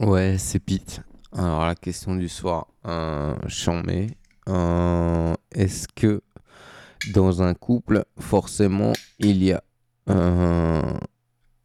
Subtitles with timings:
[0.00, 1.00] Ouais, c'est Pete.
[1.32, 4.08] Alors, la question du soir, euh, chambé.
[4.48, 6.22] Euh, Est-ce que
[7.12, 9.62] dans un couple, forcément, il y a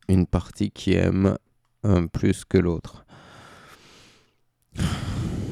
[0.09, 1.38] une partie qui aime
[2.11, 3.05] plus que l'autre?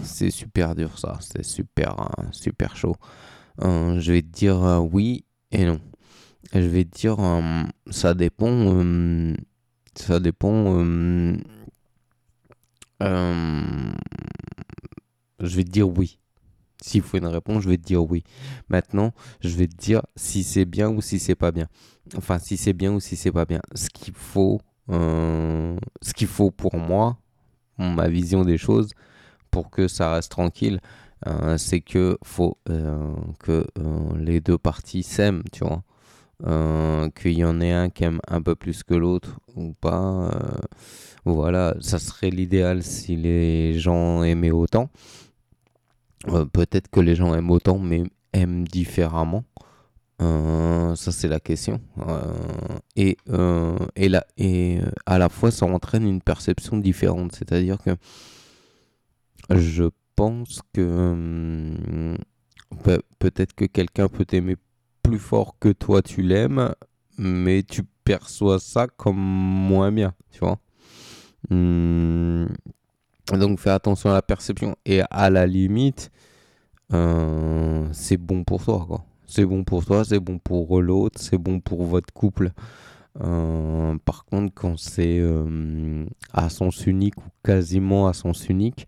[0.03, 1.17] C'est super dur, ça.
[1.21, 2.95] C'est super, euh, super chaud.
[3.63, 5.79] Euh, je vais dire euh, oui et non.
[6.53, 8.73] Je vais dire, euh, ça dépend.
[9.95, 10.81] ça dépend.
[13.01, 13.91] Euh,
[15.39, 16.19] je vais te dire oui.
[16.81, 18.23] S'il faut une réponse, je vais te dire oui.
[18.69, 21.67] Maintenant, je vais te dire si c'est bien ou si c'est pas bien.
[22.17, 23.61] Enfin, si c'est bien ou si c'est pas bien.
[23.75, 25.77] Ce qu'il faut, euh,
[26.57, 27.17] pour moi,
[27.77, 28.91] ma vision des choses,
[29.51, 30.79] pour que ça reste tranquille,
[31.27, 32.57] euh, c'est que faut
[33.39, 33.65] que
[34.17, 35.83] les deux parties s'aiment, tu vois.
[36.43, 40.31] Euh, qu'il y en ait un qui aime un peu plus que l'autre ou pas.
[40.33, 40.57] euh,
[41.23, 44.89] voilà, ça serait l'idéal si les gens aimaient autant.
[46.29, 49.43] Euh, peut-être que les gens aiment autant, mais aiment différemment.
[50.19, 51.79] Ça, c'est la question.
[52.95, 53.17] Et,
[53.95, 57.31] et, et à la fois, ça entraîne une perception différente.
[57.33, 57.91] C'est-à-dire que
[59.49, 62.15] je pense que
[62.83, 64.57] pe- peut-être que quelqu'un peut t'aimer
[65.01, 66.73] plus fort que toi, tu l'aimes,
[67.17, 70.59] mais tu perçois ça comme moins bien, tu vois.
[71.49, 72.47] Hum,
[73.31, 74.75] donc fais attention à la perception.
[74.85, 76.11] Et à la limite,
[76.93, 79.05] euh, c'est bon pour toi.
[79.25, 82.51] C'est bon pour toi, c'est bon pour l'autre, c'est bon pour votre couple.
[83.21, 88.87] Euh, par contre, quand c'est euh, à sens unique ou quasiment à sens unique,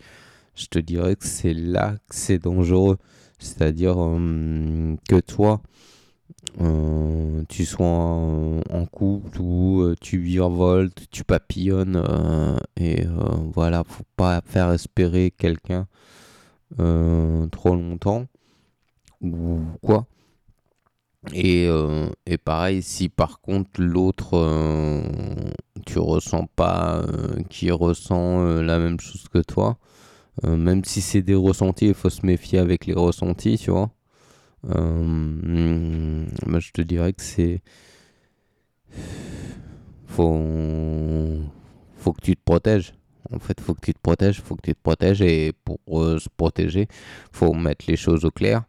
[0.55, 2.97] je te dirais que c'est là que c'est dangereux.
[3.39, 5.61] C'est-à-dire que toi,
[6.61, 13.05] euh, tu sois en, couple ou euh, tu virevoltes, tu papillonnes euh, et
[13.53, 15.87] voilà, faut pas faire espérer quelqu'un
[16.77, 18.25] trop longtemps
[19.21, 20.05] ou quoi.
[21.33, 21.69] Et,
[22.25, 25.01] et pareil, si par contre l'autre,
[25.85, 27.01] tu ressens pas
[27.49, 29.77] qu'il ressent la même chose que toi,
[30.43, 33.91] même si c'est des ressentis, il faut se méfier avec les ressentis, tu vois.
[34.69, 36.25] Euh,
[36.59, 37.61] je te dirais que c'est.
[40.07, 41.41] Faut.
[41.97, 42.93] Faut que tu te protèges.
[43.31, 45.21] En fait, faut que tu te protèges, faut que tu te protèges.
[45.21, 46.87] Et pour euh, se protéger,
[47.31, 48.63] faut mettre les choses au clair.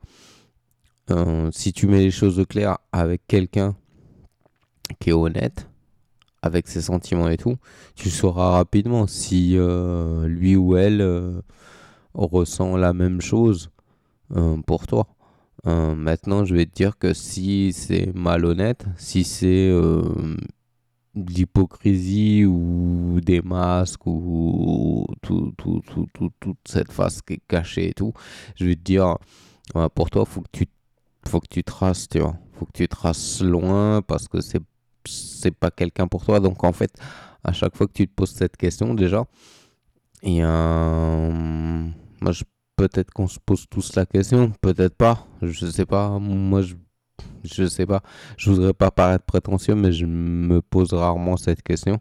[1.10, 3.76] Euh, si tu mets les choses au clair avec quelqu'un
[5.00, 5.68] qui est honnête,
[6.42, 7.56] avec ses sentiments et tout,
[7.94, 11.42] tu sauras rapidement si euh, lui ou elle
[12.14, 13.70] ressent la même chose
[14.66, 15.13] pour toi.
[15.66, 20.02] Euh, maintenant, je vais te dire que si c'est malhonnête, si c'est euh,
[21.14, 27.90] l'hypocrisie ou des masques ou tout, tout, tout, tout- toute cette face qui est cachée
[27.90, 28.12] et tout,
[28.56, 29.18] je vais te dire,
[29.94, 30.66] pour toi, faut que tu,
[31.28, 32.36] faut que tu traces, tu vois.
[32.54, 34.60] Faut que tu traces loin parce que c'est,
[35.06, 36.40] c'est pas quelqu'un pour toi.
[36.40, 36.92] Donc, en fait,
[37.44, 39.26] à chaque fois que tu te poses cette question, déjà,
[42.20, 42.44] Moi, je
[42.76, 46.18] Peut-être qu'on se pose tous la question, peut-être pas, je sais pas.
[46.18, 46.74] Moi, je,
[47.44, 48.02] je sais pas.
[48.36, 52.00] Je voudrais pas paraître prétentieux, mais je me pose rarement cette question.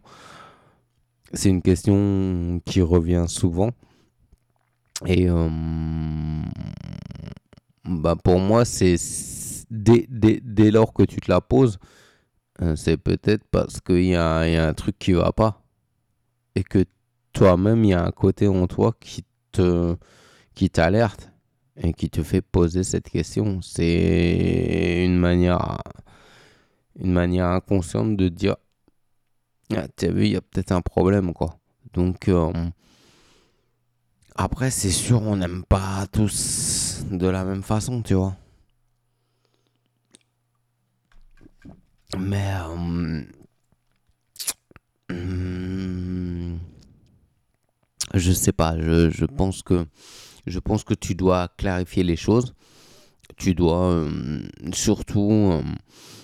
[1.32, 3.70] C'est une question qui revient souvent.
[5.06, 5.48] Et euh,
[7.84, 8.96] bah pour moi, c'est
[9.70, 11.78] dès, dès, dès lors que tu te la poses,
[12.62, 15.62] euh, c'est peut-être parce qu'il y y a un truc qui va pas.
[16.54, 16.84] Et que
[17.32, 19.96] toi-même, il y a un côté en toi qui te
[20.54, 21.30] qui t'alerte
[21.76, 23.60] et qui te fait poser cette question.
[23.62, 25.78] C'est une manière,
[26.98, 28.56] une manière inconsciente de dire,
[29.74, 31.58] ah, t'as vu, il y a peut-être un problème, quoi.
[31.92, 32.52] Donc, euh,
[34.36, 38.36] après, c'est sûr, on n'aime pas tous de la même façon, tu vois.
[42.18, 43.24] Mais, euh,
[45.10, 46.58] hum,
[48.14, 49.86] je sais pas, je, je pense que
[50.46, 52.54] je pense que tu dois clarifier les choses.
[53.36, 54.42] Tu dois euh,
[54.72, 55.62] surtout, euh,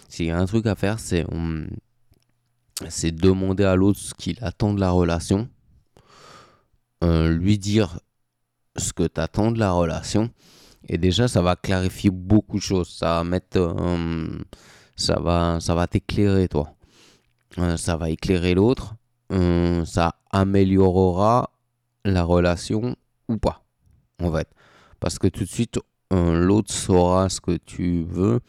[0.09, 1.67] s'il y a un truc à faire, c'est euh,
[3.13, 5.49] demander à l'autre ce qu'il attend de la relation,
[7.03, 8.01] euh, lui dire
[8.77, 10.31] ce que tu attends de la relation,
[10.89, 12.89] et déjà ça va clarifier beaucoup de choses.
[12.91, 13.77] Ça va mettre,
[14.97, 16.75] ça va, ça va t'éclairer toi.
[17.77, 18.95] Ça va éclairer l'autre.
[19.85, 21.51] Ça améliorera
[22.05, 22.97] la relation
[23.29, 23.65] ou pas
[24.21, 24.49] en fait.
[25.01, 25.79] Parce que tout de suite,
[26.13, 28.41] euh, l'autre saura ce que tu veux,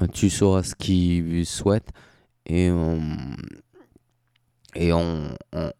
[0.00, 1.88] euh, tu sauras ce qu'il souhaite,
[2.46, 2.98] et, euh,
[4.74, 5.70] et on, on,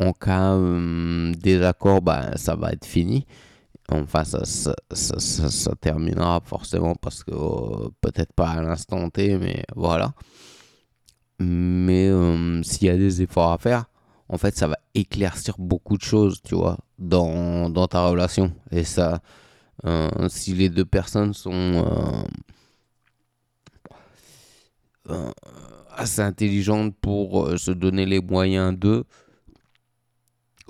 [0.00, 3.26] en cas euh, désaccord, bah, ça va être fini.
[3.90, 4.74] Enfin, ça, ça,
[5.20, 10.14] ça, terminera forcément parce que euh, peut-être pas à l'instant T, mais voilà.
[11.38, 13.84] Mais euh, s'il y a des efforts à faire,
[14.34, 18.52] en fait, ça va éclaircir beaucoup de choses, tu vois, dans, dans ta relation.
[18.72, 19.20] Et ça,
[20.28, 22.24] si les deux personnes sont
[25.96, 29.04] assez intelligentes pour se donner les moyens d'eux,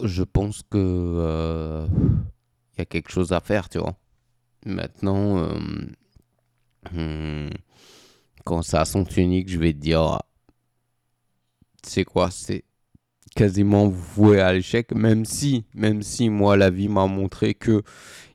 [0.02, 1.87] je pense que euh,
[2.75, 3.96] il y a quelque chose à faire, tu vois.
[4.67, 5.58] Maintenant, euh,
[6.93, 7.50] hmm,
[8.44, 8.84] quand ça a
[9.17, 10.20] unique, je vais te dire,
[11.82, 12.64] c'est quoi, c'est
[13.34, 17.82] quasiment voué à l'échec, même si, même si moi la vie m'a montré que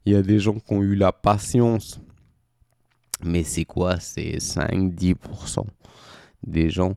[0.05, 1.99] il y a des gens qui ont eu la patience,
[3.23, 5.65] mais c'est quoi, c'est 5-10%
[6.45, 6.95] des gens,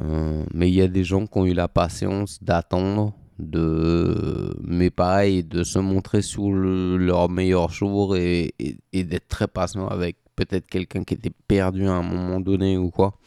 [0.00, 4.90] euh, mais il y a des gens qui ont eu la patience d'attendre de mais
[4.90, 8.54] pareil de se montrer sous leur meilleur jour et,
[8.92, 12.90] et, d'être très patient avec peut-être quelqu'un qui était perdu à un moment donné ou
[12.90, 13.18] quoi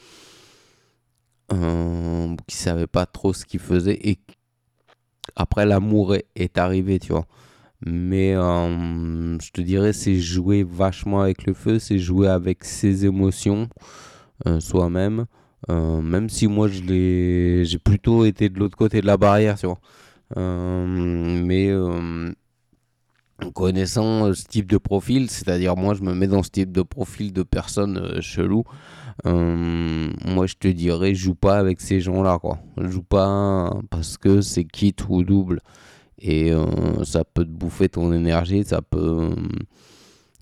[1.53, 4.19] euh, qui savait pas trop ce qu'il faisait et
[5.35, 7.25] après l'amour est, arrivé tu vois
[7.85, 13.05] mais euh, je te dirais c'est jouer vachement avec le feu c'est jouer avec ses
[13.05, 13.69] émotions
[14.47, 15.25] euh, soi-même
[15.69, 19.65] euh, même si moi je j'ai plutôt été de l'autre côté de la barrière, tu
[19.65, 19.79] vois.
[20.35, 21.71] Mais
[23.53, 27.33] connaissant ce type de profil, c'est-à-dire moi je me mets dans ce type de profil
[27.33, 28.63] de personnes chelou,
[29.25, 32.59] moi je te dirais joue pas avec ces gens-là quoi.
[32.77, 35.59] Joue pas parce que c'est quitte ou double
[36.19, 36.51] et
[37.03, 39.29] ça peut te bouffer ton énergie, ça peut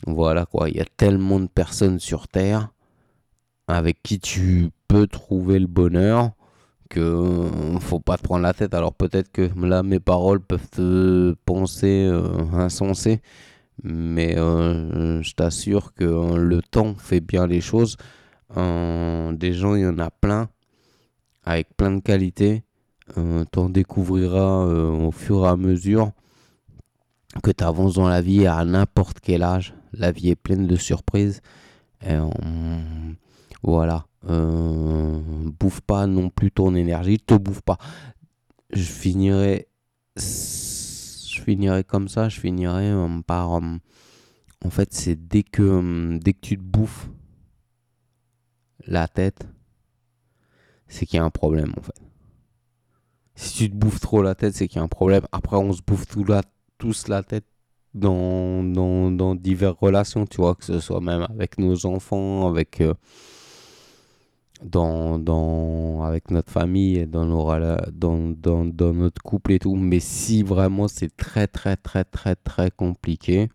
[0.08, 0.70] voilà quoi.
[0.70, 2.70] Il y a tellement de personnes sur terre
[3.68, 6.32] avec qui tu peux trouver le bonheur
[6.90, 8.74] que euh, faut pas te prendre la tête.
[8.74, 13.22] Alors peut-être que là mes paroles peuvent te penser euh, insensé,
[13.84, 17.98] mais euh, je t'assure que le temps fait bien les choses.
[18.56, 20.50] des gens, il y en a plein,
[21.44, 22.64] avec plein de qualités.
[23.52, 26.12] T'en découvriras au fur et à mesure
[27.44, 29.76] que tu avances dans la vie à n'importe quel âge.
[29.94, 31.42] La vie est pleine de surprises.
[32.02, 32.18] Et
[33.66, 34.06] voilà.
[34.30, 35.20] Euh,
[35.60, 37.78] bouffe pas non plus ton énergie, te bouffe pas.
[38.72, 39.68] Je finirai,
[40.18, 43.78] je finirai comme ça, je finirai euh, par, euh,
[44.64, 47.10] en fait, c'est dès que, dès que tu te bouffes
[48.86, 49.48] la tête,
[50.88, 52.00] c'est qu'il y a un problème en fait.
[53.36, 55.24] Si tu te bouffes trop la tête, c'est qu'il y a un problème.
[55.32, 56.42] Après, on se bouffe tout la,
[56.78, 57.46] tous la tête
[57.94, 62.82] dans, dans, dans diverses relations, tu vois, que ce soit même avec nos enfants, avec
[64.66, 67.46] dans, dans, avec notre famille, dans, nos,
[67.92, 69.76] dans, dans, dans notre couple et tout.
[69.76, 73.50] Mais si vraiment c'est très, très, très, très, très compliqué,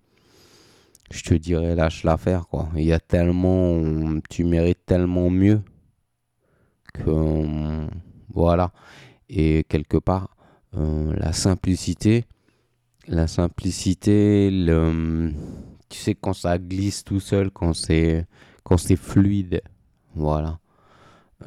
[1.10, 2.68] je te dirais lâche l'affaire, quoi.
[2.76, 5.60] Il y a tellement, tu mérites tellement mieux
[6.94, 7.86] que,
[8.32, 8.72] voilà.
[9.28, 10.36] Et quelque part,
[10.76, 12.24] euh, la simplicité,
[13.08, 15.32] la simplicité, le,
[15.88, 18.26] tu sais, quand ça glisse tout seul, quand c'est,
[18.62, 19.62] quand c'est fluide,
[20.14, 20.60] voilà.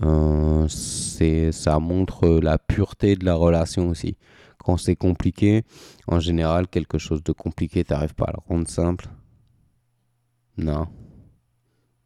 [0.01, 4.17] Euh, c'est, ça montre la pureté de la relation aussi.
[4.63, 5.63] Quand c'est compliqué,
[6.07, 9.07] en général, quelque chose de compliqué, t'arrives pas à le rendre simple.
[10.57, 10.87] Non.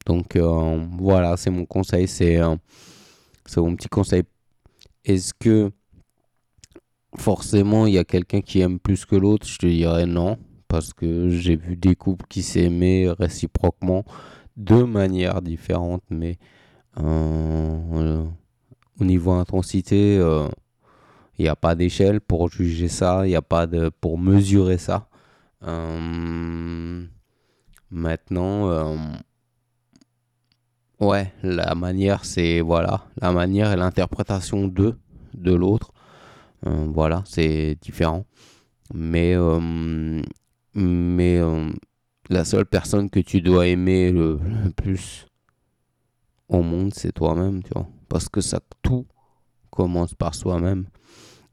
[0.05, 2.55] Donc euh, voilà, c'est mon conseil, c'est, euh,
[3.45, 4.23] c'est mon petit conseil.
[5.05, 5.71] Est-ce que
[7.15, 9.45] forcément il y a quelqu'un qui aime plus que l'autre?
[9.45, 14.03] Je te dirais non, parce que j'ai vu des couples qui s'aimaient réciproquement
[14.55, 16.37] de manière différente, mais
[16.99, 20.47] au niveau intensité, il euh,
[21.39, 25.07] n'y a pas d'échelle pour juger ça, il n'y a pas de pour mesurer ça.
[25.63, 27.05] Euh,
[27.91, 28.95] maintenant,
[30.99, 34.95] ouais, la manière, c'est voilà, la manière et l'interprétation de
[35.33, 35.91] de l'autre.
[36.63, 38.25] voilà, c'est différent.
[38.93, 39.35] Mais
[40.73, 41.41] mais
[42.29, 44.39] la seule personne que tu dois aimer le
[44.75, 45.27] plus
[46.49, 47.87] au monde, c'est toi-même, tu vois.
[48.09, 49.05] Parce que ça, tout
[49.69, 50.87] commence par soi-même.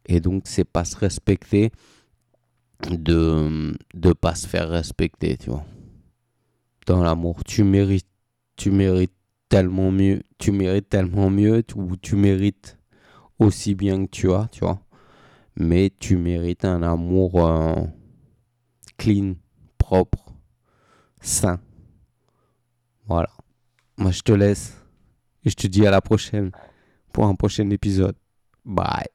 [0.06, 1.72] Et donc, c'est pas se respecter
[2.90, 5.64] de ne pas se faire respecter, tu vois.
[6.86, 8.08] Dans l'amour, tu mérites,
[8.56, 9.14] tu mérites
[9.48, 12.78] tellement mieux, tu mérites tellement mieux, ou tu mérites
[13.38, 14.80] aussi bien que tu as, tu vois.
[15.56, 17.86] Mais tu mérites un amour euh,
[18.98, 19.34] clean,
[19.78, 20.34] propre,
[21.20, 21.60] sain.
[23.06, 23.30] Voilà.
[23.96, 24.83] Moi, je te laisse.
[25.44, 26.50] Et je te dis à la prochaine
[27.12, 28.16] pour un prochain épisode.
[28.64, 29.13] Bye.